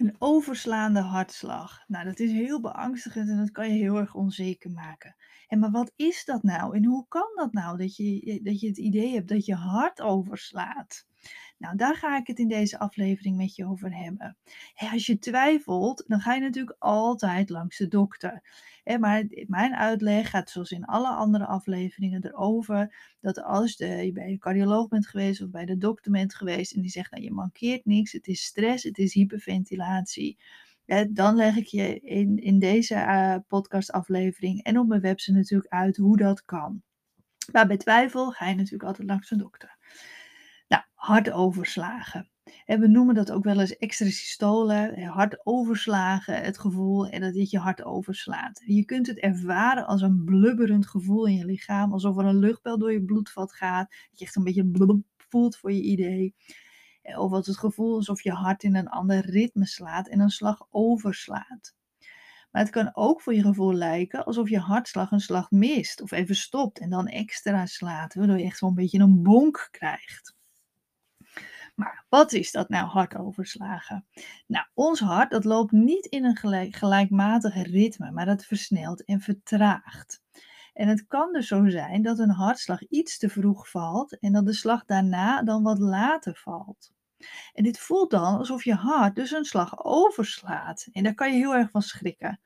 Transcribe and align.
Een 0.00 0.16
overslaande 0.18 1.00
hartslag. 1.00 1.84
Nou, 1.86 2.04
dat 2.04 2.18
is 2.18 2.32
heel 2.32 2.60
beangstigend 2.60 3.28
en 3.28 3.36
dat 3.36 3.50
kan 3.50 3.72
je 3.72 3.78
heel 3.78 3.96
erg 3.96 4.14
onzeker 4.14 4.70
maken. 4.70 5.16
En 5.46 5.58
maar 5.58 5.70
wat 5.70 5.92
is 5.96 6.24
dat 6.24 6.42
nou? 6.42 6.76
En 6.76 6.84
hoe 6.84 7.06
kan 7.08 7.32
dat 7.34 7.52
nou 7.52 7.76
dat 7.76 7.96
je, 7.96 8.40
dat 8.42 8.60
je 8.60 8.68
het 8.68 8.78
idee 8.78 9.14
hebt 9.14 9.28
dat 9.28 9.44
je 9.46 9.54
hart 9.54 10.00
overslaat? 10.00 11.06
Nou, 11.60 11.76
daar 11.76 11.96
ga 11.96 12.16
ik 12.16 12.26
het 12.26 12.38
in 12.38 12.48
deze 12.48 12.78
aflevering 12.78 13.36
met 13.36 13.54
je 13.54 13.66
over 13.66 13.96
hebben. 13.96 14.36
als 14.92 15.06
je 15.06 15.18
twijfelt, 15.18 16.04
dan 16.06 16.20
ga 16.20 16.34
je 16.34 16.40
natuurlijk 16.40 16.76
altijd 16.78 17.50
langs 17.50 17.78
de 17.78 17.88
dokter. 17.88 18.42
maar 19.00 19.24
mijn 19.46 19.74
uitleg 19.74 20.30
gaat 20.30 20.50
zoals 20.50 20.70
in 20.70 20.84
alle 20.84 21.08
andere 21.08 21.46
afleveringen 21.46 22.24
erover 22.24 22.96
dat 23.20 23.42
als 23.42 23.76
je 23.76 24.10
bij 24.12 24.28
een 24.28 24.38
cardioloog 24.38 24.88
bent 24.88 25.06
geweest 25.06 25.42
of 25.42 25.50
bij 25.50 25.64
de 25.64 25.76
dokter 25.76 26.12
bent 26.12 26.34
geweest 26.34 26.72
en 26.72 26.80
die 26.80 26.90
zegt, 26.90 27.10
nou 27.10 27.22
je 27.22 27.32
mankeert 27.32 27.84
niks, 27.84 28.12
het 28.12 28.26
is 28.26 28.44
stress, 28.44 28.84
het 28.84 28.98
is 28.98 29.14
hyperventilatie. 29.14 30.38
dan 31.10 31.34
leg 31.34 31.56
ik 31.56 31.66
je 31.66 32.00
in, 32.00 32.36
in 32.38 32.58
deze 32.58 32.94
uh, 32.94 33.36
podcastaflevering 33.48 34.62
en 34.62 34.78
op 34.78 34.88
mijn 34.88 35.00
website 35.00 35.36
natuurlijk 35.36 35.72
uit 35.72 35.96
hoe 35.96 36.16
dat 36.16 36.44
kan. 36.44 36.82
Maar 37.52 37.66
bij 37.66 37.76
twijfel 37.76 38.30
ga 38.30 38.48
je 38.48 38.54
natuurlijk 38.54 38.84
altijd 38.84 39.08
langs 39.08 39.30
een 39.30 39.38
dokter. 39.38 39.78
Hartoverslagen. 41.00 42.30
En 42.64 42.80
we 42.80 42.88
noemen 42.88 43.14
dat 43.14 43.32
ook 43.32 43.44
wel 43.44 43.60
eens 43.60 43.76
extrasystolen, 43.76 45.02
hartoverslagen, 45.02 46.42
het 46.42 46.58
gevoel 46.58 47.08
en 47.08 47.20
dat 47.20 47.32
dit 47.32 47.50
je 47.50 47.58
hart 47.58 47.84
overslaat. 47.84 48.62
Je 48.64 48.84
kunt 48.84 49.06
het 49.06 49.18
ervaren 49.18 49.86
als 49.86 50.02
een 50.02 50.24
blubberend 50.24 50.86
gevoel 50.86 51.26
in 51.26 51.36
je 51.36 51.44
lichaam, 51.44 51.92
alsof 51.92 52.18
er 52.18 52.24
een 52.24 52.38
luchtbel 52.38 52.78
door 52.78 52.92
je 52.92 53.04
bloedvat 53.04 53.52
gaat, 53.52 53.90
dat 53.90 54.18
je 54.18 54.24
echt 54.24 54.36
een 54.36 54.44
beetje 54.44 55.02
voelt 55.16 55.56
voor 55.56 55.72
je 55.72 55.82
idee. 55.82 56.34
Of 57.02 57.30
wat 57.30 57.46
het 57.46 57.58
gevoel 57.58 57.94
alsof 57.94 58.22
je 58.22 58.32
hart 58.32 58.62
in 58.62 58.74
een 58.74 58.88
ander 58.88 59.30
ritme 59.30 59.66
slaat 59.66 60.08
en 60.08 60.20
een 60.20 60.30
slag 60.30 60.66
overslaat. 60.70 61.74
Maar 62.50 62.62
het 62.62 62.70
kan 62.70 62.90
ook 62.92 63.22
voor 63.22 63.34
je 63.34 63.42
gevoel 63.42 63.74
lijken 63.74 64.24
alsof 64.24 64.48
je 64.48 64.58
hartslag 64.58 65.10
een 65.10 65.20
slag 65.20 65.50
mist 65.50 66.00
of 66.00 66.10
even 66.10 66.36
stopt 66.36 66.78
en 66.78 66.90
dan 66.90 67.06
extra 67.06 67.66
slaat, 67.66 68.14
waardoor 68.14 68.38
je 68.38 68.44
echt 68.44 68.58
zo'n 68.58 68.74
beetje 68.74 68.98
een 68.98 69.22
bonk 69.22 69.68
krijgt. 69.70 70.38
Maar 71.80 72.04
wat 72.08 72.32
is 72.32 72.50
dat 72.50 72.68
nou 72.68 72.86
hartoverslagen? 72.86 74.06
Nou, 74.46 74.66
ons 74.74 75.00
hart 75.00 75.30
dat 75.30 75.44
loopt 75.44 75.72
niet 75.72 76.06
in 76.06 76.24
een 76.24 76.36
gelijk, 76.36 76.76
gelijkmatig 76.76 77.54
ritme, 77.54 78.10
maar 78.10 78.26
dat 78.26 78.44
versnelt 78.44 79.04
en 79.04 79.20
vertraagt. 79.20 80.22
En 80.72 80.88
het 80.88 81.06
kan 81.06 81.32
dus 81.32 81.46
zo 81.46 81.68
zijn 81.68 82.02
dat 82.02 82.18
een 82.18 82.30
hartslag 82.30 82.88
iets 82.88 83.18
te 83.18 83.28
vroeg 83.28 83.70
valt 83.70 84.18
en 84.18 84.32
dat 84.32 84.46
de 84.46 84.52
slag 84.52 84.84
daarna 84.84 85.42
dan 85.42 85.62
wat 85.62 85.78
later 85.78 86.36
valt. 86.36 86.92
En 87.52 87.64
dit 87.64 87.78
voelt 87.78 88.10
dan 88.10 88.38
alsof 88.38 88.64
je 88.64 88.74
hart 88.74 89.14
dus 89.14 89.30
een 89.30 89.44
slag 89.44 89.84
overslaat. 89.84 90.86
En 90.92 91.02
daar 91.02 91.14
kan 91.14 91.32
je 91.32 91.36
heel 91.36 91.54
erg 91.54 91.70
van 91.70 91.82
schrikken. 91.82 92.40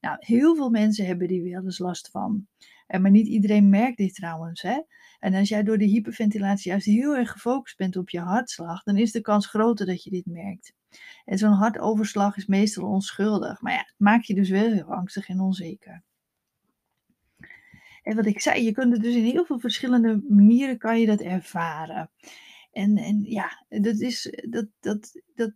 Nou, 0.00 0.16
heel 0.20 0.56
veel 0.56 0.70
mensen 0.70 1.06
hebben 1.06 1.28
die 1.28 1.52
wel 1.52 1.64
eens 1.64 1.78
last 1.78 2.10
van. 2.10 2.46
En 2.88 3.02
maar 3.02 3.10
niet 3.10 3.26
iedereen 3.26 3.68
merkt 3.68 3.96
dit 3.96 4.14
trouwens. 4.14 4.62
Hè? 4.62 4.80
En 5.18 5.34
als 5.34 5.48
jij 5.48 5.62
door 5.62 5.78
de 5.78 5.84
hyperventilatie 5.84 6.70
juist 6.70 6.86
heel 6.86 7.16
erg 7.16 7.30
gefocust 7.30 7.76
bent 7.76 7.96
op 7.96 8.10
je 8.10 8.20
hartslag, 8.20 8.82
dan 8.82 8.96
is 8.96 9.12
de 9.12 9.20
kans 9.20 9.46
groter 9.46 9.86
dat 9.86 10.02
je 10.02 10.10
dit 10.10 10.26
merkt. 10.26 10.74
En 11.24 11.38
zo'n 11.38 11.52
hartoverslag 11.52 12.36
is 12.36 12.46
meestal 12.46 12.88
onschuldig. 12.88 13.60
Maar 13.60 13.72
ja, 13.72 13.78
het 13.78 13.94
maakt 13.96 14.26
je 14.26 14.34
dus 14.34 14.50
wel 14.50 14.72
heel 14.72 14.92
angstig 14.94 15.28
en 15.28 15.40
onzeker. 15.40 16.02
En 18.02 18.16
wat 18.16 18.26
ik 18.26 18.40
zei, 18.40 18.64
je 18.64 18.72
kunt 18.72 18.92
het 18.92 19.02
dus 19.02 19.14
in 19.14 19.24
heel 19.24 19.44
veel 19.44 19.58
verschillende 19.58 20.24
manieren 20.28 20.78
kan 20.78 21.00
je 21.00 21.06
dat 21.06 21.20
ervaren. 21.20 22.10
En, 22.72 22.96
en 22.96 23.22
ja, 23.22 23.64
dat, 23.68 24.00
is, 24.00 24.34
dat, 24.48 24.66
dat, 24.80 25.22
dat, 25.34 25.52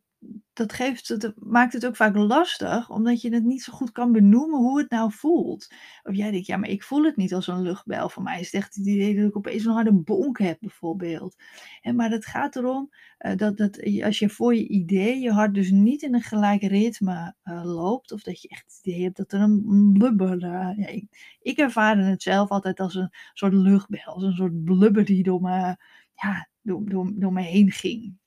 dat, 0.53 0.73
geeft, 0.73 1.33
maakt 1.37 1.73
het 1.73 1.87
ook 1.87 1.97
vaak 1.97 2.17
lastig, 2.17 2.91
omdat 2.91 3.21
je 3.21 3.35
het 3.35 3.45
niet 3.45 3.63
zo 3.63 3.73
goed 3.73 3.93
kan 3.93 4.13
benoemen 4.13 4.59
hoe 4.59 4.79
het 4.79 4.91
nou 4.91 5.13
voelt. 5.13 5.73
Of 6.03 6.15
jij 6.15 6.31
denkt, 6.31 6.47
ja, 6.47 6.57
maar 6.57 6.69
ik 6.69 6.83
voel 6.83 7.05
het 7.05 7.17
niet 7.17 7.35
als 7.35 7.47
een 7.47 7.63
luchtbel. 7.63 8.09
Voor 8.09 8.23
mij 8.23 8.41
is 8.41 8.53
het 8.53 8.63
echt 8.63 8.75
het 8.75 8.87
idee 8.87 9.17
dat 9.17 9.29
ik 9.29 9.37
opeens 9.37 9.65
een 9.65 9.73
harde 9.73 9.93
bonk 9.93 10.39
heb, 10.39 10.57
bijvoorbeeld. 10.61 11.37
En, 11.81 11.97
maar 11.97 12.11
het 12.11 12.27
gaat 12.27 12.57
erom 12.57 12.91
uh, 13.19 13.37
dat, 13.37 13.57
dat 13.57 14.03
als 14.03 14.19
je 14.19 14.29
voor 14.29 14.55
je 14.55 14.69
idee 14.69 15.21
je 15.21 15.33
hart 15.33 15.55
dus 15.55 15.71
niet 15.71 16.03
in 16.03 16.15
een 16.15 16.23
gelijk 16.23 16.63
ritme 16.63 17.35
uh, 17.45 17.65
loopt, 17.65 18.13
of 18.13 18.23
dat 18.23 18.43
je 18.43 18.49
echt 18.49 18.65
het 18.77 18.87
idee 18.87 19.03
hebt 19.03 19.17
dat 19.17 19.33
er 19.33 19.41
een 19.41 19.91
blubber. 19.93 20.45
Uh, 20.45 20.71
ja, 20.77 20.87
ik, 20.87 21.37
ik 21.41 21.59
ervaarde 21.59 22.03
het 22.03 22.23
zelf 22.23 22.49
altijd 22.49 22.81
als 22.81 22.95
een 22.95 23.11
soort 23.33 23.53
luchtbel, 23.53 24.05
als 24.05 24.23
een 24.23 24.35
soort 24.35 24.65
blubber 24.65 25.05
die 25.05 25.23
door 25.23 25.41
me, 25.41 25.77
ja, 26.15 26.49
door, 26.63 26.89
door, 26.89 27.13
door 27.15 27.33
me 27.33 27.43
heen 27.43 27.71
ging. 27.71 28.21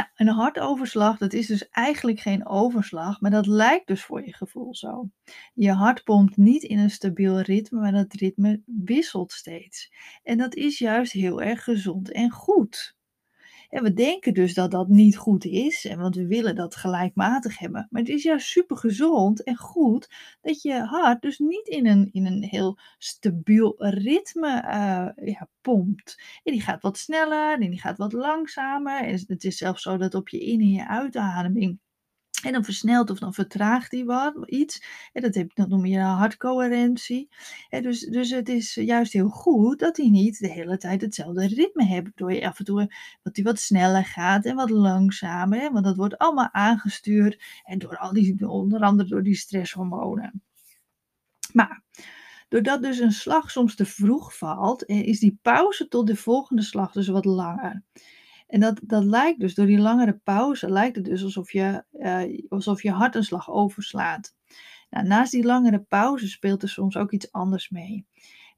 Nou, 0.00 0.12
een 0.16 0.28
hartoverslag, 0.36 1.18
dat 1.18 1.32
is 1.32 1.46
dus 1.46 1.68
eigenlijk 1.68 2.20
geen 2.20 2.46
overslag, 2.46 3.20
maar 3.20 3.30
dat 3.30 3.46
lijkt 3.46 3.86
dus 3.86 4.04
voor 4.04 4.24
je 4.24 4.34
gevoel 4.34 4.74
zo. 4.74 5.10
Je 5.54 5.72
hart 5.72 6.04
pompt 6.04 6.36
niet 6.36 6.62
in 6.62 6.78
een 6.78 6.90
stabiel 6.90 7.40
ritme, 7.40 7.80
maar 7.80 7.92
dat 7.92 8.12
ritme 8.12 8.62
wisselt 8.66 9.32
steeds. 9.32 9.92
En 10.22 10.38
dat 10.38 10.54
is 10.54 10.78
juist 10.78 11.12
heel 11.12 11.42
erg 11.42 11.64
gezond 11.64 12.12
en 12.12 12.30
goed. 12.30 12.96
En 13.70 13.82
we 13.82 13.92
denken 13.92 14.34
dus 14.34 14.54
dat 14.54 14.70
dat 14.70 14.88
niet 14.88 15.16
goed 15.16 15.44
is, 15.44 15.94
want 15.96 16.16
we 16.16 16.26
willen 16.26 16.54
dat 16.54 16.76
gelijkmatig 16.76 17.58
hebben. 17.58 17.86
Maar 17.90 18.00
het 18.00 18.10
is 18.10 18.22
juist 18.22 18.46
super 18.46 18.76
gezond 18.76 19.42
en 19.42 19.56
goed 19.56 20.10
dat 20.40 20.62
je 20.62 20.72
hart 20.72 21.22
dus 21.22 21.38
niet 21.38 21.66
in 21.68 21.86
een, 21.86 22.08
in 22.12 22.26
een 22.26 22.42
heel 22.42 22.78
stabiel 22.98 23.74
ritme 23.78 24.62
uh, 24.64 25.26
ja, 25.28 25.48
pompt. 25.60 26.22
En 26.42 26.52
die 26.52 26.60
gaat 26.62 26.82
wat 26.82 26.98
sneller 26.98 27.52
en 27.60 27.70
die 27.70 27.80
gaat 27.80 27.98
wat 27.98 28.12
langzamer. 28.12 29.04
En 29.04 29.24
het 29.26 29.44
is 29.44 29.56
zelfs 29.56 29.82
zo 29.82 29.96
dat 29.96 30.14
op 30.14 30.28
je 30.28 30.40
in- 30.40 30.60
en 30.60 30.70
je 30.70 30.88
uitademing 30.88 31.78
en 32.42 32.52
dan 32.52 32.64
versnelt 32.64 33.10
of 33.10 33.18
dan 33.18 33.34
vertraagt 33.34 33.92
hij 33.92 34.04
wat, 34.04 34.34
iets. 34.46 34.82
En 35.12 35.22
dat, 35.22 35.34
heb, 35.34 35.54
dat 35.54 35.68
noem 35.68 35.86
je 35.86 35.98
hartcoherentie. 35.98 37.28
En 37.68 37.82
dus, 37.82 38.00
dus 38.00 38.30
het 38.30 38.48
is 38.48 38.74
juist 38.74 39.12
heel 39.12 39.28
goed 39.28 39.78
dat 39.78 39.96
hij 39.96 40.08
niet 40.08 40.38
de 40.38 40.52
hele 40.52 40.76
tijd 40.76 41.00
hetzelfde 41.00 41.46
ritme 41.46 41.84
heeft. 41.84 42.10
Door 42.14 42.32
je 42.32 42.46
af 42.46 42.58
en 42.58 42.64
toe 42.64 42.94
dat 43.22 43.36
hij 43.36 43.44
wat 43.44 43.58
sneller 43.58 44.04
gaat 44.04 44.44
en 44.44 44.56
wat 44.56 44.70
langzamer. 44.70 45.72
Want 45.72 45.84
dat 45.84 45.96
wordt 45.96 46.18
allemaal 46.18 46.48
aangestuurd. 46.52 47.42
En 47.64 47.78
door 47.78 47.96
al 47.96 48.12
die, 48.12 48.48
onder 48.48 48.80
andere 48.80 49.08
door 49.08 49.22
die 49.22 49.36
stresshormonen. 49.36 50.42
Maar 51.52 51.82
doordat 52.48 52.82
dus 52.82 52.98
een 52.98 53.12
slag 53.12 53.50
soms 53.50 53.74
te 53.74 53.84
vroeg 53.84 54.36
valt, 54.36 54.84
eh, 54.84 55.06
is 55.06 55.18
die 55.18 55.38
pauze 55.42 55.88
tot 55.88 56.06
de 56.06 56.16
volgende 56.16 56.62
slag 56.62 56.92
dus 56.92 57.08
wat 57.08 57.24
langer. 57.24 57.82
En 58.50 58.60
dat, 58.60 58.80
dat 58.82 59.04
lijkt 59.04 59.40
dus, 59.40 59.54
door 59.54 59.66
die 59.66 59.78
langere 59.78 60.20
pauze, 60.24 60.70
lijkt 60.70 60.96
het 60.96 61.04
dus 61.04 61.22
alsof 61.22 61.52
je, 61.52 61.84
uh, 61.92 62.48
alsof 62.48 62.82
je 62.82 62.90
hart 62.90 63.14
een 63.14 63.24
slag 63.24 63.50
overslaat. 63.50 64.34
Nou, 64.90 65.06
naast 65.06 65.32
die 65.32 65.44
langere 65.44 65.80
pauze 65.80 66.28
speelt 66.28 66.62
er 66.62 66.68
soms 66.68 66.96
ook 66.96 67.12
iets 67.12 67.32
anders 67.32 67.68
mee. 67.68 68.06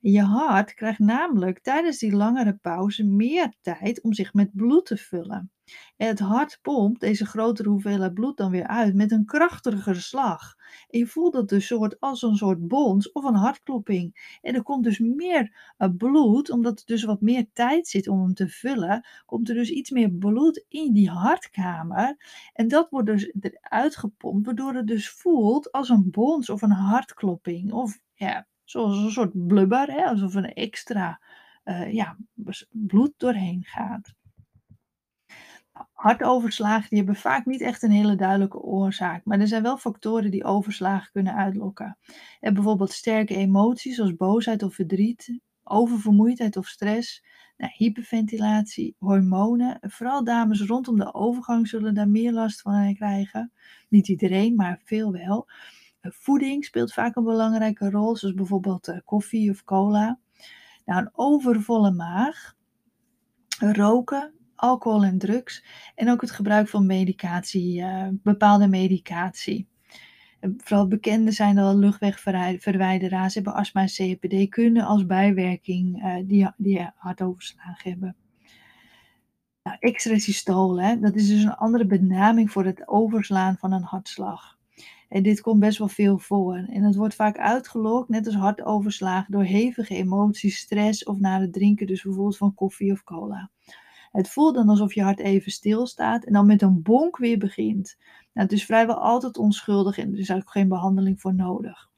Je 0.01 0.23
hart 0.23 0.75
krijgt 0.75 0.99
namelijk 0.99 1.61
tijdens 1.61 1.99
die 1.99 2.13
langere 2.13 2.55
pauze 2.55 3.05
meer 3.05 3.53
tijd 3.61 4.03
om 4.03 4.13
zich 4.13 4.35
met 4.35 4.51
bloed 4.53 4.87
te 4.87 4.97
vullen. 4.97 5.51
En 5.97 6.07
het 6.09 6.19
hart 6.19 6.59
pompt 6.63 7.01
deze 7.01 7.27
grotere 7.27 7.69
hoeveelheid 7.69 8.15
bloed 8.15 8.37
dan 8.37 8.51
weer 8.51 8.67
uit 8.67 8.95
met 8.95 9.13
een 9.13 9.25
krachtigere 9.25 10.01
slag. 10.01 10.55
En 10.89 10.99
je 10.99 11.07
voelt 11.07 11.33
dat 11.33 11.49
dus 11.49 11.67
soort, 11.67 12.01
als 12.01 12.23
een 12.23 12.37
soort 12.37 12.69
bons 12.69 13.13
of 13.13 13.25
een 13.25 13.35
hartklopping. 13.35 14.39
En 14.43 14.55
er 14.55 14.63
komt 14.63 14.85
dus 14.85 14.99
meer 14.99 15.75
uh, 15.79 15.89
bloed, 15.97 16.51
omdat 16.51 16.79
er 16.79 16.87
dus 16.87 17.05
wat 17.05 17.21
meer 17.21 17.47
tijd 17.53 17.89
zit 17.89 18.09
om 18.09 18.21
hem 18.21 18.35
te 18.35 18.49
vullen, 18.49 19.07
komt 19.25 19.49
er 19.49 19.55
dus 19.55 19.71
iets 19.71 19.91
meer 19.91 20.11
bloed 20.11 20.65
in 20.69 20.93
die 20.93 21.11
hartkamer. 21.11 22.17
En 22.53 22.69
dat 22.69 22.91
wordt 22.91 23.07
dus 23.07 23.33
eruit 23.41 23.97
gepompt, 23.97 24.47
waardoor 24.47 24.75
het 24.75 24.87
dus 24.87 25.11
voelt 25.11 25.73
als 25.73 25.89
een 25.89 26.11
bons 26.11 26.51
of 26.51 26.63
een 26.63 26.71
hartklopping. 26.71 27.73
Of 27.73 27.99
ja, 28.15 28.47
zoals 28.65 28.99
een 28.99 29.11
soort 29.11 29.47
blubber, 29.47 29.93
hè, 29.93 30.05
alsof 30.05 30.35
een 30.35 30.53
extra 30.53 31.21
uh, 31.65 31.93
ja, 31.93 32.17
bloed 32.71 33.13
doorheen 33.17 33.65
gaat. 33.65 34.15
Hartoverslagen 35.93 36.89
die 36.89 36.99
hebben 36.99 37.17
vaak 37.17 37.47
niet 37.47 37.61
echt 37.61 37.83
een 37.83 37.91
hele 37.91 38.17
duidelijke 38.17 38.61
oorzaak, 38.61 39.25
maar 39.25 39.41
er 39.41 39.49
zijn 39.49 39.63
wel 39.63 39.77
factoren 39.77 40.31
die 40.31 40.45
overslagen 40.45 41.13
kunnen 41.13 41.35
uitlokken. 41.35 41.99
En 42.41 42.55
bijvoorbeeld 42.55 42.93
sterke 42.93 43.37
emoties 43.37 43.97
zoals 43.97 44.17
boosheid 44.17 44.63
of 44.63 44.75
verdriet, 44.75 45.41
oververmoeidheid 45.65 46.57
of 46.57 46.67
stress, 46.67 47.25
nou, 47.57 47.73
hyperventilatie, 47.77 48.97
hormonen. 48.99 49.79
Vooral 49.81 50.25
dames 50.25 50.61
rondom 50.61 50.97
de 50.97 51.15
overgang 51.15 51.69
zullen 51.69 51.95
daar 51.95 52.09
meer 52.09 52.33
last 52.33 52.61
van 52.61 52.95
krijgen. 52.95 53.53
Niet 53.89 54.09
iedereen, 54.09 54.55
maar 54.55 54.81
veel 54.85 55.13
wel. 55.13 55.49
Voeding 56.01 56.65
speelt 56.65 56.93
vaak 56.93 57.17
een 57.17 57.25
belangrijke 57.25 57.91
rol, 57.91 58.17
zoals 58.17 58.35
bijvoorbeeld 58.35 58.89
eh, 58.89 58.99
koffie 59.05 59.51
of 59.51 59.65
cola. 59.65 60.19
Nou, 60.85 61.01
een 61.01 61.11
overvolle 61.13 61.91
maag, 61.91 62.55
roken, 63.59 64.35
alcohol 64.63 65.05
en 65.05 65.19
drugs 65.19 65.65
en 65.95 66.11
ook 66.11 66.21
het 66.21 66.31
gebruik 66.31 66.69
van 66.69 66.87
medicatie, 66.87 67.81
uh, 67.81 68.09
bepaalde 68.13 68.69
medicatie. 68.69 69.69
Vooral 70.57 70.89
bekende 70.89 71.31
zijn 71.31 71.59
al 71.59 71.77
luchtwegverwijderaars, 71.77 73.35
hebben 73.35 73.55
astma 73.55 73.81
en 73.81 74.19
COPD, 74.19 74.49
kunnen 74.49 74.85
als 74.85 75.07
bijwerking 75.07 76.05
uh, 76.05 76.17
die, 76.25 76.51
die 76.57 76.91
hartoverslagen 76.97 77.91
hebben. 77.91 78.17
Nou, 79.63 79.77
extrasystool, 79.81 80.83
hè, 80.83 80.99
dat 80.99 81.15
is 81.15 81.29
dus 81.29 81.43
een 81.43 81.55
andere 81.55 81.87
benaming 81.87 82.51
voor 82.51 82.65
het 82.65 82.89
overslaan 82.89 83.57
van 83.57 83.73
een 83.73 83.83
hartslag. 83.83 84.59
En 85.09 85.23
dit 85.23 85.41
komt 85.41 85.61
best 85.61 85.79
wel 85.79 85.89
veel 85.89 86.19
voor. 86.19 86.57
En 86.57 86.83
het 86.83 86.97
wordt 86.97 87.15
vaak 87.15 87.39
uitgelokt, 87.39 88.09
net 88.09 88.27
als 88.27 88.35
hartoverslagen, 88.35 89.33
door 89.33 89.45
hevige 89.45 89.95
emoties, 89.95 90.59
stress 90.59 91.05
of 91.05 91.19
na 91.19 91.41
het 91.41 91.53
drinken, 91.53 91.87
dus 91.87 92.03
bijvoorbeeld 92.03 92.37
van 92.37 92.55
koffie 92.55 92.93
of 92.93 93.05
cola. 93.05 93.51
Het 94.13 94.29
voelt 94.29 94.55
dan 94.55 94.69
alsof 94.69 94.95
je 94.95 95.03
hart 95.03 95.21
even 95.21 95.53
stilstaat 95.53 96.25
en 96.25 96.33
dan 96.33 96.47
met 96.47 96.63
een 96.63 96.83
bonk 96.83 97.17
weer 97.17 97.39
begint. 97.39 97.97
Nou, 98.33 98.47
het 98.47 98.53
is 98.53 98.65
vrijwel 98.65 99.01
altijd 99.01 99.37
onschuldig 99.37 99.99
en 99.99 100.13
er 100.13 100.19
is 100.19 100.33
ook 100.33 100.51
geen 100.51 100.69
behandeling 100.69 101.21
voor 101.21 101.35
nodig. 101.35 101.91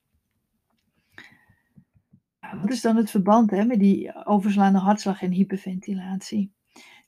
Nou, 2.41 2.61
wat 2.61 2.71
is 2.71 2.81
dan 2.81 2.97
het 2.97 3.11
verband 3.11 3.51
hè, 3.51 3.65
met 3.65 3.79
die 3.79 4.27
overslaande 4.27 4.79
hartslag 4.79 5.23
en 5.23 5.31
hyperventilatie? 5.31 6.53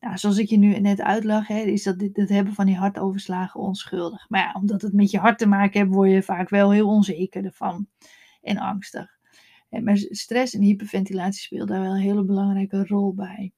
Nou, 0.01 0.19
zoals 0.19 0.39
ik 0.39 0.49
je 0.49 0.59
nu 0.59 0.79
net 0.79 1.01
uitleg, 1.01 1.47
hè, 1.47 1.61
is 1.61 1.83
dat 1.83 2.01
het 2.13 2.29
hebben 2.29 2.55
van 2.55 2.67
die 2.67 2.77
hartoverslagen 2.77 3.61
onschuldig. 3.61 4.29
Maar 4.29 4.41
ja, 4.41 4.53
omdat 4.53 4.83
het 4.83 4.93
met 4.93 5.11
je 5.11 5.19
hart 5.19 5.39
te 5.39 5.47
maken 5.47 5.81
heeft, 5.81 5.95
word 5.95 6.11
je 6.11 6.23
vaak 6.23 6.49
wel 6.49 6.71
heel 6.71 6.89
onzeker 6.89 7.45
ervan 7.45 7.89
en 8.43 8.59
angstig. 8.59 9.19
Maar 9.71 9.97
stress 9.97 10.55
en 10.55 10.63
hyperventilatie 10.63 11.41
speelt 11.41 11.69
daar 11.69 11.81
wel 11.81 11.91
een 11.91 12.01
hele 12.01 12.25
belangrijke 12.25 12.87
rol 12.87 13.15
bij. 13.15 13.53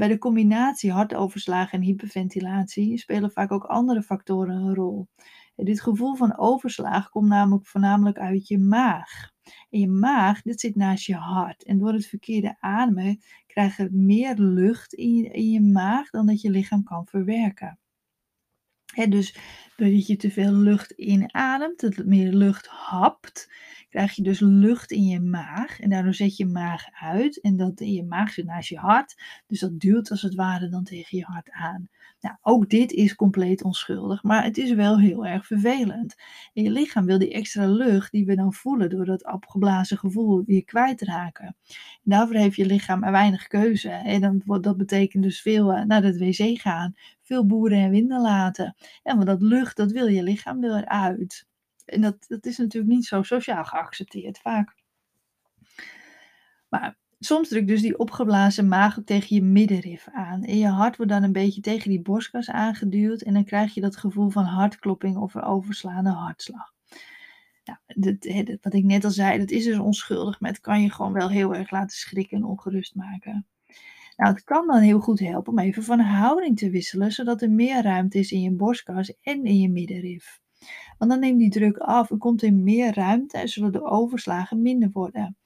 Bij 0.00 0.08
de 0.08 0.18
combinatie 0.18 0.92
hartoverslagen 0.92 1.78
en 1.78 1.84
hyperventilatie 1.84 2.98
spelen 2.98 3.30
vaak 3.30 3.52
ook 3.52 3.64
andere 3.64 4.02
factoren 4.02 4.54
een 4.54 4.74
rol. 4.74 5.08
Dit 5.56 5.80
gevoel 5.80 6.14
van 6.14 6.38
overslag 6.38 7.10
komt 7.10 7.28
namelijk 7.28 7.66
voornamelijk 7.66 8.18
uit 8.18 8.48
je 8.48 8.58
maag. 8.58 9.30
En 9.70 9.80
je 9.80 9.88
maag, 9.88 10.42
dit 10.42 10.60
zit 10.60 10.76
naast 10.76 11.06
je 11.06 11.14
hart. 11.14 11.64
En 11.64 11.78
door 11.78 11.92
het 11.92 12.06
verkeerde 12.06 12.56
ademen 12.60 13.20
krijg 13.46 13.76
je 13.76 13.88
meer 13.90 14.34
lucht 14.36 14.94
in 14.94 15.14
je, 15.14 15.28
in 15.28 15.50
je 15.50 15.60
maag 15.60 16.10
dan 16.10 16.26
dat 16.26 16.40
je 16.40 16.50
lichaam 16.50 16.82
kan 16.82 17.06
verwerken. 17.06 17.78
dus 19.08 19.36
doordat 19.76 20.06
je 20.06 20.16
te 20.16 20.30
veel 20.30 20.52
lucht 20.52 20.90
inademt, 20.90 21.80
dat 21.80 22.04
meer 22.04 22.32
lucht 22.32 22.66
hapt, 22.66 23.52
krijg 23.90 24.12
je 24.12 24.22
dus 24.22 24.40
lucht 24.40 24.90
in 24.90 25.04
je 25.04 25.20
maag. 25.20 25.80
En 25.80 25.90
daardoor 25.90 26.14
zet 26.14 26.36
je 26.36 26.46
maag 26.46 26.84
uit. 27.00 27.40
En 27.40 27.56
dat 27.56 27.80
in 27.80 27.92
je 27.92 28.04
maag 28.04 28.32
zit 28.32 28.44
naast 28.44 28.68
je 28.68 28.78
hart. 28.78 29.22
Dus 29.46 29.60
dat 29.60 29.80
duwt 29.80 30.10
als 30.10 30.22
het 30.22 30.34
ware 30.34 30.68
dan 30.68 30.84
tegen 30.84 31.18
je 31.18 31.24
hart 31.24 31.50
aan. 31.50 31.88
Nou, 32.20 32.36
ook 32.42 32.68
dit 32.68 32.92
is 32.92 33.14
compleet 33.14 33.62
onschuldig, 33.62 34.22
maar 34.22 34.44
het 34.44 34.58
is 34.58 34.72
wel 34.72 34.98
heel 34.98 35.26
erg 35.26 35.46
vervelend. 35.46 36.14
En 36.54 36.62
je 36.62 36.70
lichaam 36.70 37.04
wil 37.06 37.18
die 37.18 37.32
extra 37.32 37.66
lucht 37.66 38.12
die 38.12 38.26
we 38.26 38.36
dan 38.36 38.52
voelen 38.52 38.90
door 38.90 39.04
dat 39.04 39.32
opgeblazen 39.32 39.98
gevoel 39.98 40.42
weer 40.46 40.64
kwijtraken. 40.64 41.46
En 41.46 41.56
daarvoor 42.02 42.36
heeft 42.36 42.56
je 42.56 42.66
lichaam 42.66 43.00
maar 43.00 43.12
weinig 43.12 43.46
keuze. 43.46 43.90
En 43.90 44.20
dan, 44.20 44.60
dat 44.60 44.76
betekent 44.76 45.22
dus 45.22 45.40
veel 45.40 45.72
uh, 45.72 45.84
naar 45.84 46.02
het 46.02 46.18
wc 46.18 46.60
gaan, 46.60 46.94
veel 47.22 47.46
boeren 47.46 47.78
en 47.78 47.90
winden 47.90 48.20
laten. 48.20 48.76
En 49.02 49.14
want 49.14 49.26
dat 49.26 49.42
lucht, 49.42 49.76
dat 49.76 49.92
wil 49.92 50.06
je 50.06 50.22
lichaam 50.22 50.60
weer 50.60 50.86
uit. 50.86 51.48
En 51.90 52.00
dat, 52.00 52.24
dat 52.28 52.46
is 52.46 52.58
natuurlijk 52.58 52.92
niet 52.92 53.06
zo 53.06 53.22
sociaal 53.22 53.64
geaccepteerd 53.64 54.38
vaak. 54.38 54.74
Maar 56.68 56.98
soms 57.18 57.48
drukt 57.48 57.68
dus 57.68 57.80
die 57.80 57.98
opgeblazen 57.98 58.68
maag 58.68 58.98
tegen 59.04 59.36
je 59.36 59.42
middenrif 59.42 60.08
aan. 60.12 60.42
En 60.44 60.58
je 60.58 60.68
hart 60.68 60.96
wordt 60.96 61.12
dan 61.12 61.22
een 61.22 61.32
beetje 61.32 61.60
tegen 61.60 61.90
die 61.90 62.02
borstkas 62.02 62.50
aangeduwd. 62.50 63.22
En 63.22 63.34
dan 63.34 63.44
krijg 63.44 63.74
je 63.74 63.80
dat 63.80 63.96
gevoel 63.96 64.30
van 64.30 64.44
hartklopping 64.44 65.16
of 65.16 65.34
een 65.34 65.42
overslaande 65.42 66.10
hartslag. 66.10 66.72
Nou, 67.64 67.78
dat, 67.86 68.58
wat 68.62 68.74
ik 68.74 68.84
net 68.84 69.04
al 69.04 69.10
zei, 69.10 69.38
dat 69.38 69.50
is 69.50 69.64
dus 69.64 69.78
onschuldig, 69.78 70.40
maar 70.40 70.50
het 70.50 70.60
kan 70.60 70.82
je 70.82 70.90
gewoon 70.90 71.12
wel 71.12 71.28
heel 71.28 71.54
erg 71.54 71.70
laten 71.70 71.96
schrikken 71.96 72.36
en 72.36 72.44
ongerust 72.44 72.94
maken. 72.94 73.46
Nou, 74.16 74.32
het 74.32 74.44
kan 74.44 74.66
dan 74.66 74.80
heel 74.80 75.00
goed 75.00 75.20
helpen 75.20 75.52
om 75.52 75.58
even 75.58 75.82
van 75.82 76.00
houding 76.00 76.58
te 76.58 76.70
wisselen, 76.70 77.12
zodat 77.12 77.42
er 77.42 77.50
meer 77.50 77.82
ruimte 77.82 78.18
is 78.18 78.32
in 78.32 78.40
je 78.40 78.50
borstkas 78.50 79.16
en 79.22 79.44
in 79.44 79.60
je 79.60 79.68
middenrif. 79.68 80.40
Want 80.98 81.10
dan 81.10 81.20
neemt 81.20 81.38
die 81.38 81.50
druk 81.50 81.78
af 81.78 82.10
en 82.10 82.18
komt 82.18 82.42
er 82.42 82.54
meer 82.54 82.94
ruimte 82.94 83.38
en 83.38 83.48
zullen 83.48 83.72
de 83.72 83.84
overslagen 83.84 84.62
minder 84.62 84.90
worden. 84.92 85.36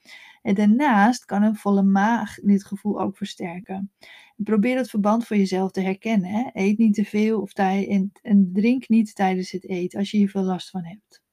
En 0.41 0.55
daarnaast 0.55 1.25
kan 1.25 1.43
een 1.43 1.55
volle 1.55 1.83
maag 1.83 2.35
dit 2.35 2.65
gevoel 2.65 3.01
ook 3.01 3.17
versterken. 3.17 3.91
probeer 4.35 4.77
het 4.77 4.89
verband 4.89 5.25
voor 5.25 5.37
jezelf 5.37 5.71
te 5.71 5.81
herkennen. 5.81 6.29
Hè? 6.29 6.49
Eet 6.53 6.77
niet 6.77 6.93
te 6.93 7.05
veel 7.05 7.41
of 7.41 7.53
en, 7.53 8.11
en 8.21 8.49
drink 8.53 8.89
niet 8.89 9.15
tijdens 9.15 9.51
het 9.51 9.65
eten 9.65 9.99
als 9.99 10.11
je 10.11 10.17
hier 10.17 10.29
veel 10.29 10.43
last 10.43 10.69
van 10.69 10.83
hebt. 10.83 11.24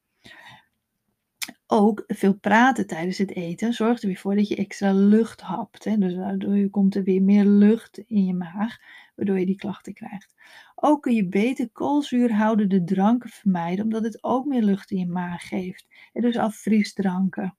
Ook 1.75 2.05
veel 2.07 2.35
praten 2.35 2.87
tijdens 2.87 3.19
het 3.19 3.35
eten 3.35 3.73
zorgt 3.73 4.03
er 4.03 4.09
weer 4.09 4.17
voor 4.17 4.35
dat 4.35 4.49
je 4.49 4.57
extra 4.57 4.93
lucht 4.93 5.41
hapt. 5.41 5.85
Hè? 5.85 5.99
Dus 5.99 6.15
daardoor 6.15 6.71
komt 6.71 6.95
er 6.95 7.03
weer 7.03 7.23
meer 7.23 7.45
lucht 7.45 7.99
in 7.99 8.25
je 8.25 8.35
maag, 8.35 8.79
waardoor 9.15 9.39
je 9.39 9.47
die 9.47 9.57
klachten 9.57 9.95
krijgt. 9.95 10.35
Ook 10.75 11.03
kun 11.03 11.15
je 11.15 11.29
beter 11.29 11.71
koolzuurhoudende 11.71 12.85
dranken 12.85 13.31
vermijden, 13.31 13.85
omdat 13.85 14.03
het 14.03 14.25
ook 14.25 14.47
meer 14.47 14.63
lucht 14.63 14.91
in 14.91 14.99
je 14.99 15.07
maag 15.07 15.49
geeft. 15.49 15.87
En 16.13 16.23
dus 16.23 16.37
af 16.37 16.57
frisdranken. 16.57 17.57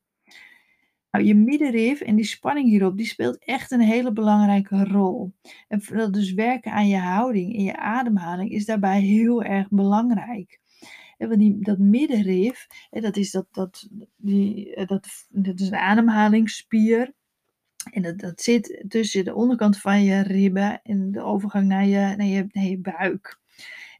Nou, 1.12 1.25
je 1.25 1.36
middenrif 1.36 2.01
en 2.01 2.16
die 2.16 2.25
spanning 2.25 2.69
hierop, 2.69 2.98
die 2.98 3.06
speelt 3.06 3.45
echt 3.45 3.71
een 3.71 3.81
hele 3.81 4.12
belangrijke 4.12 4.83
rol. 4.83 5.33
En 5.68 6.12
dus 6.12 6.33
werken 6.33 6.71
aan 6.71 6.88
je 6.88 7.00
houding 7.00 7.56
en 7.56 7.63
je 7.63 7.77
ademhaling 7.77 8.51
is 8.51 8.66
daarbij 8.66 9.01
heel 9.01 9.44
erg 9.44 9.69
belangrijk. 9.69 10.62
Want 11.28 11.40
die, 11.40 11.58
dat 11.60 11.78
middenrif, 11.78 12.68
dat 12.90 13.18
is, 13.18 13.31
dat, 13.31 13.48
dat, 13.52 13.88
die, 14.18 14.75
eh, 14.75 14.88
dat, 14.88 15.08
dat 15.30 15.60
is 15.60 15.68
een 15.68 15.75
ademhalingsspier. 15.75 17.14
En 17.92 18.02
dat, 18.02 18.20
dat 18.20 18.42
zit 18.42 18.86
tussen 18.88 19.25
de 19.25 19.36
onderkant 19.36 19.78
van 19.78 20.04
je 20.04 20.22
ribben 20.22 20.81
en 20.84 21.12
de 21.12 21.22
overgang 21.22 21.68
naar 21.68 21.86
je, 21.86 22.16
naar 22.16 22.25
je, 22.25 22.48
naar 22.52 22.64
je 22.64 22.80
buik. 22.80 23.42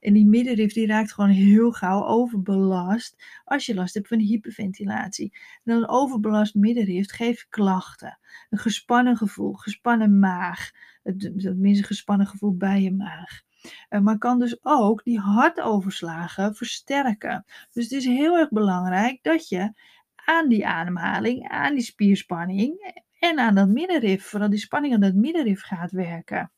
En 0.04 0.14
die 0.14 0.26
middenrif 0.26 0.74
die 0.74 0.88
raakt 0.88 1.14
gewoon 1.14 1.30
heel 1.30 1.72
gauw 1.72 2.06
overbelast 2.06 3.24
als 3.46 3.66
je 3.66 3.74
last 3.74 3.94
hebt 3.94 4.08
van 4.08 4.20
hyperventilatie. 4.20 5.38
En 5.64 5.76
een 5.76 5.88
overbelast 5.88 6.56
middenrif 6.56 7.12
geeft 7.12 7.48
klachten. 7.50 8.20
Een 8.50 8.58
gespannen 8.58 9.18
gevoel, 9.18 9.54
gespannen 9.54 10.20
maag. 10.20 10.72
Het, 11.04 11.54
minste 11.58 11.84
gespannen 11.84 12.28
gevoel 12.28 12.58
bij 12.58 12.82
je 12.82 12.92
maag. 12.92 13.42
Uh, 13.90 14.00
maar 14.00 14.18
kan 14.18 14.40
dus 14.40 14.58
ook 14.62 15.04
die 15.04 15.20
hartoverslagen 15.20 16.56
versterken. 16.56 17.46
Dus 17.72 17.84
het 17.84 17.94
is 17.94 18.06
heel 18.06 18.38
erg 18.38 18.50
belangrijk 18.50 19.20
dat 19.22 19.50
je 19.50 19.74
aan 20.16 20.50
die 20.50 20.68
ademhaling, 20.68 21.48
aan 21.48 21.74
die 21.74 21.84
spierspanning 21.84 23.02
en 23.20 23.40
aan 23.40 23.56
dat 23.56 23.68
middenrif, 23.68 24.26
vooral 24.26 24.50
die 24.50 24.60
spanning 24.60 24.94
aan 24.94 25.00
dat 25.00 25.14
middenrif 25.14 25.62
gaat 25.62 25.92
werken. 25.92 26.52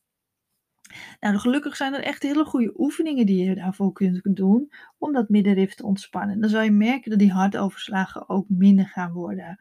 Nou, 1.20 1.38
gelukkig 1.38 1.76
zijn 1.76 1.94
er 1.94 2.02
echt 2.02 2.22
hele 2.22 2.44
goede 2.44 2.72
oefeningen 2.76 3.26
die 3.26 3.44
je 3.44 3.54
daarvoor 3.54 3.92
kunt 3.92 4.20
doen 4.22 4.72
om 4.98 5.12
dat 5.12 5.28
middenrif 5.28 5.74
te 5.74 5.84
ontspannen. 5.86 6.40
Dan 6.40 6.50
zal 6.50 6.62
je 6.62 6.70
merken 6.70 7.10
dat 7.10 7.18
die 7.18 7.32
hartoverslagen 7.32 8.28
ook 8.28 8.48
minder 8.48 8.86
gaan 8.86 9.12
worden. 9.12 9.60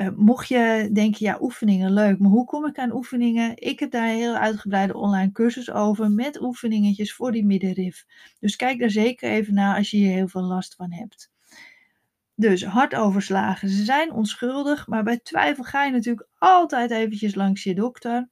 Uh, 0.00 0.08
mocht 0.16 0.48
je 0.48 0.88
denken, 0.92 1.26
ja, 1.26 1.38
oefeningen 1.40 1.92
leuk, 1.92 2.18
maar 2.18 2.30
hoe 2.30 2.44
kom 2.44 2.66
ik 2.66 2.78
aan 2.78 2.94
oefeningen? 2.94 3.52
Ik 3.54 3.78
heb 3.78 3.90
daar 3.90 4.08
een 4.08 4.16
heel 4.16 4.34
uitgebreide 4.34 4.96
online 4.96 5.32
cursus 5.32 5.70
over 5.70 6.10
met 6.10 6.40
oefeningetjes 6.40 7.14
voor 7.14 7.32
die 7.32 7.44
middenrif. 7.46 8.04
Dus 8.40 8.56
kijk 8.56 8.78
daar 8.78 8.90
zeker 8.90 9.30
even 9.30 9.54
naar 9.54 9.76
als 9.76 9.90
je 9.90 9.96
hier 9.96 10.12
heel 10.12 10.28
veel 10.28 10.42
last 10.42 10.74
van 10.74 10.92
hebt. 10.92 11.30
Dus 12.34 12.64
hartoverslagen, 12.64 13.68
ze 13.68 13.84
zijn 13.84 14.12
onschuldig, 14.12 14.86
maar 14.86 15.02
bij 15.02 15.18
twijfel 15.18 15.64
ga 15.64 15.84
je 15.84 15.92
natuurlijk 15.92 16.28
altijd 16.38 16.90
eventjes 16.90 17.34
langs 17.34 17.62
je 17.62 17.74
dokter. 17.74 18.28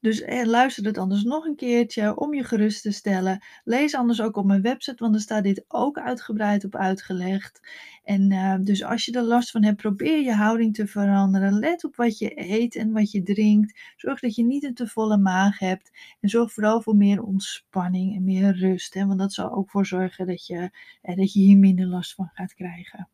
Dus 0.00 0.20
eh, 0.20 0.44
luister 0.44 0.84
het 0.84 0.98
anders 0.98 1.22
nog 1.22 1.44
een 1.44 1.56
keertje 1.56 2.16
om 2.16 2.34
je 2.34 2.44
gerust 2.44 2.82
te 2.82 2.90
stellen. 2.90 3.44
Lees 3.64 3.94
anders 3.94 4.20
ook 4.20 4.36
op 4.36 4.44
mijn 4.44 4.62
website, 4.62 5.02
want 5.02 5.14
er 5.14 5.20
staat 5.20 5.42
dit 5.42 5.64
ook 5.68 5.98
uitgebreid 5.98 6.64
op 6.64 6.76
uitgelegd. 6.76 7.60
En 8.04 8.32
uh, 8.32 8.54
dus 8.60 8.84
als 8.84 9.04
je 9.04 9.12
er 9.12 9.22
last 9.22 9.50
van 9.50 9.64
hebt, 9.64 9.76
probeer 9.76 10.22
je 10.22 10.34
houding 10.34 10.74
te 10.74 10.86
veranderen. 10.86 11.58
Let 11.58 11.84
op 11.84 11.96
wat 11.96 12.18
je 12.18 12.32
eet 12.50 12.76
en 12.76 12.92
wat 12.92 13.10
je 13.10 13.22
drinkt. 13.22 13.80
Zorg 13.96 14.20
dat 14.20 14.34
je 14.34 14.44
niet 14.44 14.64
een 14.64 14.74
te 14.74 14.86
volle 14.86 15.18
maag 15.18 15.58
hebt. 15.58 15.90
En 16.20 16.28
zorg 16.28 16.52
vooral 16.52 16.82
voor 16.82 16.96
meer 16.96 17.22
ontspanning 17.22 18.16
en 18.16 18.24
meer 18.24 18.56
rust. 18.56 18.94
Hè, 18.94 19.06
want 19.06 19.18
dat 19.18 19.32
zal 19.32 19.52
ook 19.52 19.70
voor 19.70 19.86
zorgen 19.86 20.26
dat 20.26 20.46
je, 20.46 20.70
eh, 21.02 21.16
dat 21.16 21.32
je 21.32 21.40
hier 21.40 21.58
minder 21.58 21.86
last 21.86 22.14
van 22.14 22.30
gaat 22.32 22.54
krijgen. 22.54 23.08